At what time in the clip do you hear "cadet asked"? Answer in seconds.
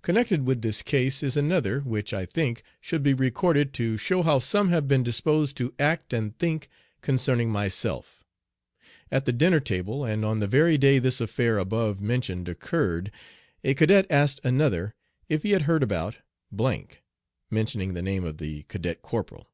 13.74-14.40